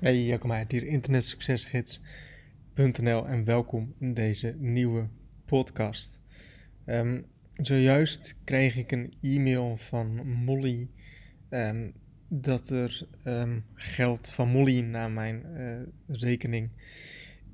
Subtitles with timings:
[0.00, 5.08] Hey, Jacob Meijer hier, internetsuccesgids.nl en welkom in deze nieuwe
[5.44, 6.20] podcast.
[6.86, 10.88] Um, zojuist kreeg ik een e-mail van Molly
[11.50, 11.92] um,
[12.28, 16.70] dat er um, geld van Molly naar mijn uh, rekening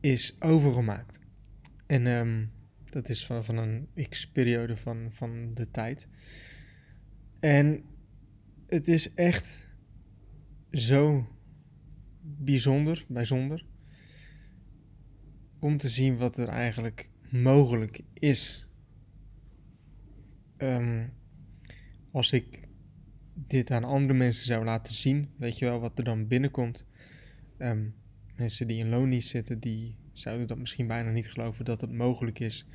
[0.00, 1.20] is overgemaakt.
[1.86, 2.52] En
[2.90, 6.08] dat is van, van een x-periode van, van de tijd.
[7.40, 7.84] En
[8.66, 9.66] het is echt
[10.70, 11.28] zo
[12.24, 13.64] bijzonder, bijzonder.
[15.58, 18.66] Om te zien wat er eigenlijk mogelijk is.
[20.58, 21.12] Um,
[22.10, 22.68] als ik
[23.34, 26.86] dit aan andere mensen zou laten zien, weet je wel wat er dan binnenkomt.
[27.58, 27.94] Um,
[28.36, 32.38] mensen die in loondienst zitten, die zouden dat misschien bijna niet geloven dat het mogelijk
[32.38, 32.66] is.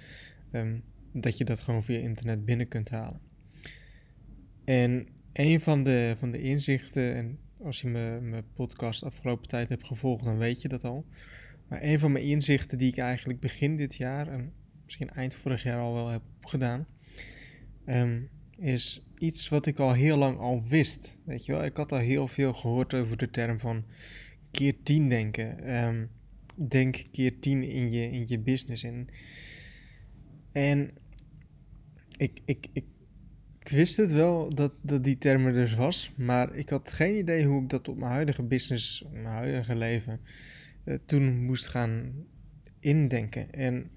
[0.52, 3.21] Um, dat je dat gewoon via internet binnen kunt halen.
[4.63, 9.85] En een van de, van de inzichten, en als je mijn podcast afgelopen tijd hebt
[9.85, 11.05] gevolgd, dan weet je dat al.
[11.67, 15.63] Maar een van mijn inzichten die ik eigenlijk begin dit jaar en misschien eind vorig
[15.63, 16.88] jaar al wel heb opgedaan,
[17.85, 21.19] um, is iets wat ik al heel lang al wist.
[21.23, 23.83] Weet je wel, ik had al heel veel gehoord over de term van
[24.51, 25.77] keer 10 denken.
[25.83, 26.09] Um,
[26.55, 28.83] denk keer 10 in je, in je business.
[28.83, 29.07] En,
[30.51, 30.91] en
[32.17, 32.85] ik, ik, ik
[33.70, 37.17] ik wist het wel dat, dat die term er dus was, maar ik had geen
[37.17, 40.20] idee hoe ik dat op mijn huidige business, op mijn huidige leven,
[40.86, 42.25] uh, toen moest gaan
[42.80, 43.52] indenken.
[43.52, 43.92] En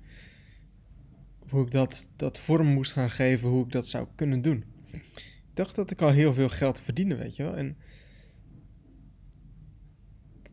[1.39, 4.65] hoe ik dat, dat vorm moest gaan geven, hoe ik dat zou kunnen doen.
[4.93, 7.57] Ik dacht dat ik al heel veel geld verdiende, weet je wel.
[7.57, 7.77] En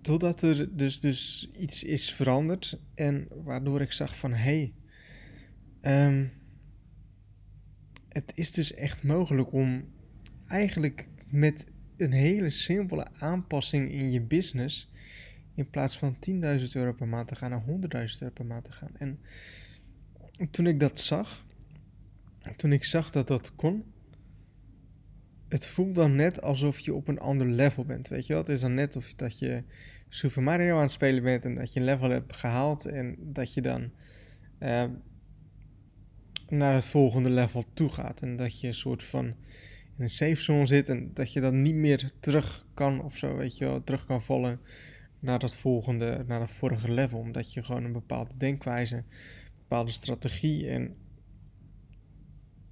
[0.01, 4.71] totdat er dus, dus iets is veranderd en waardoor ik zag van, hé,
[5.81, 6.38] hey, um,
[8.25, 9.83] het is dus echt mogelijk om
[10.47, 11.65] eigenlijk met
[11.97, 14.91] een hele simpele aanpassing in je business
[15.55, 16.41] in plaats van 10.000
[16.73, 17.63] euro per maand te gaan naar
[18.07, 18.91] 100.000 euro per maand te gaan.
[18.97, 19.19] En
[20.51, 21.45] toen ik dat zag,
[22.55, 23.83] toen ik zag dat dat kon,
[25.47, 28.07] het voelt dan net alsof je op een ander level bent.
[28.07, 28.41] Weet je wel?
[28.41, 29.63] Het is dan net of dat je
[30.09, 33.53] Super Mario aan het spelen bent en dat je een level hebt gehaald en dat
[33.53, 33.91] je dan
[34.59, 34.83] uh,
[36.51, 38.21] naar het volgende level toe gaat.
[38.21, 41.61] En dat je een soort van in een safe zone zit en dat je dan
[41.61, 44.59] niet meer terug kan of zo, weet je wel, terug kan vallen
[45.19, 47.19] naar dat volgende, naar dat vorige level.
[47.19, 49.03] Omdat je gewoon een bepaalde denkwijze,
[49.57, 50.95] bepaalde strategie en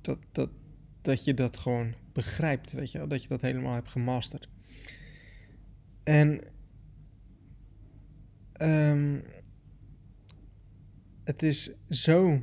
[0.02, 0.50] dat, dat,
[1.02, 4.50] dat je dat gewoon begrijpt, weet je wel, dat je dat helemaal hebt gemasterd.
[6.04, 6.42] En
[8.62, 9.24] um,
[11.24, 12.42] het is zo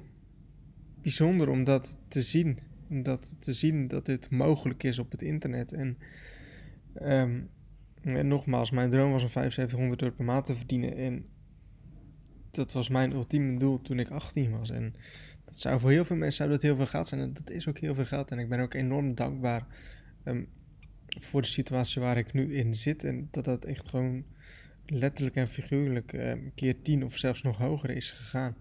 [1.04, 2.58] bijzonder om dat te zien.
[2.88, 5.72] Om dat te zien dat dit mogelijk is op het internet.
[5.72, 5.98] En,
[8.02, 10.96] en nogmaals, mijn droom was om 7500 euro per maand te verdienen.
[10.96, 11.26] En
[12.50, 14.70] dat was mijn ultieme doel toen ik 18 was.
[14.70, 14.94] En
[15.44, 17.20] dat zou voor heel veel mensen zou dat heel veel geld zijn.
[17.20, 18.30] En dat is ook heel veel geld.
[18.30, 19.66] En ik ben ook enorm dankbaar
[20.24, 20.48] um,
[21.20, 23.04] voor de situatie waar ik nu in zit.
[23.04, 24.24] En dat dat echt gewoon
[24.86, 28.56] letterlijk en figuurlijk um, keer 10 of zelfs nog hoger is gegaan.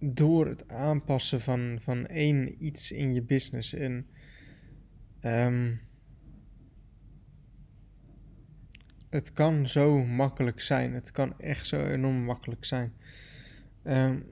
[0.00, 3.74] Door het aanpassen van, van één iets in je business.
[3.74, 4.06] En
[5.20, 5.80] um,
[9.10, 10.94] het kan zo makkelijk zijn.
[10.94, 12.92] Het kan echt zo enorm makkelijk zijn.
[13.84, 14.24] Um,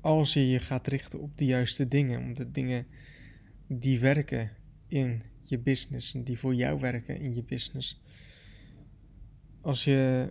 [0.00, 2.86] als je je gaat richten op de juiste dingen, om de dingen
[3.66, 4.50] die werken
[4.86, 8.02] in je business en die voor jou werken in je business.
[9.60, 10.28] Als je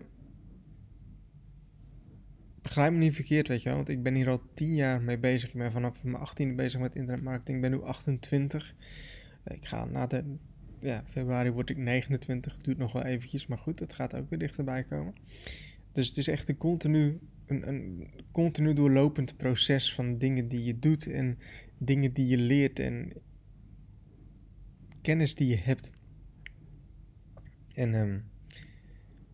[2.71, 3.77] begrijp me niet verkeerd, weet je wel.
[3.77, 5.49] Want ik ben hier al tien jaar mee bezig.
[5.49, 7.55] Ik ben vanaf mijn 18e bezig met internetmarketing.
[7.55, 8.75] Ik ben nu 28.
[9.45, 10.35] Ik ga na de...
[10.79, 12.57] Ja, februari word ik 29.
[12.57, 13.47] Duurt nog wel eventjes.
[13.47, 15.13] Maar goed, het gaat ook weer dichterbij komen.
[15.91, 21.07] Dus het is echt een continu, een continu doorlopend proces van dingen die je doet.
[21.07, 21.37] En
[21.77, 22.79] dingen die je leert.
[22.79, 23.13] En
[25.01, 25.89] kennis die je hebt.
[27.73, 28.23] En um,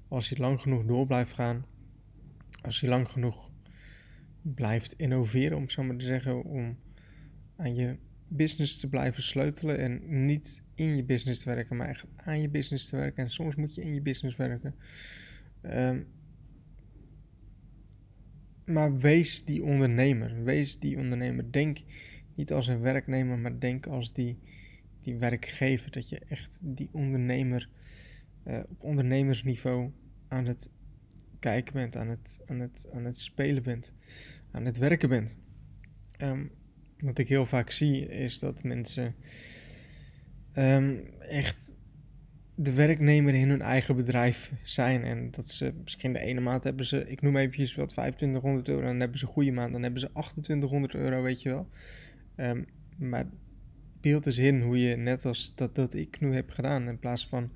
[0.08, 1.66] als je lang genoeg door blijft gaan
[2.68, 3.52] als je lang genoeg
[4.42, 6.78] blijft innoveren, om zo maar te zeggen, om
[7.56, 7.98] aan je
[8.28, 12.50] business te blijven sleutelen en niet in je business te werken, maar echt aan je
[12.50, 13.24] business te werken.
[13.24, 14.76] En soms moet je in je business werken.
[15.64, 16.08] Um,
[18.66, 20.44] maar wees die ondernemer.
[20.44, 21.52] Wees die ondernemer.
[21.52, 21.78] Denk
[22.36, 24.38] niet als een werknemer, maar denk als die,
[25.02, 25.92] die werkgever.
[25.92, 27.70] Dat je echt die ondernemer
[28.48, 29.92] uh, op ondernemersniveau
[30.28, 30.70] aan het
[31.40, 33.94] kijken bent, aan het, aan het, aan het spelen bent,
[34.52, 35.38] aan het werken bent.
[36.22, 36.52] Um,
[37.00, 39.16] wat ik heel vaak zie is dat mensen
[40.56, 41.76] um, echt
[42.56, 45.04] de werknemer in hun eigen bedrijf zijn.
[45.04, 48.82] En dat ze misschien de ene maand hebben ze, ik noem eventjes wat, 2500 euro.
[48.82, 51.70] En dan hebben ze een goede maand, dan hebben ze 2800 euro, weet je wel.
[52.36, 52.66] Um,
[52.98, 53.26] maar
[54.02, 57.28] beeld eens in hoe je, net als dat, dat ik nu heb gedaan, in plaats
[57.28, 57.52] van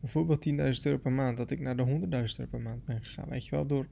[0.00, 3.28] bijvoorbeeld 10.000 euro per maand, dat ik naar de 100.000 euro per maand ben gegaan.
[3.28, 3.88] Weet je wel, door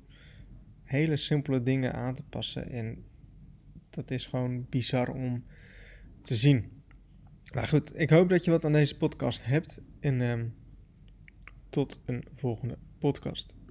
[0.82, 2.70] hele simpele dingen aan te passen.
[2.70, 3.04] En
[3.90, 5.44] dat is gewoon bizar om
[6.22, 6.70] te zien.
[7.52, 9.82] Nou goed, ik hoop dat je wat aan deze podcast hebt.
[10.00, 10.54] En um,
[11.68, 13.54] tot een volgende podcast.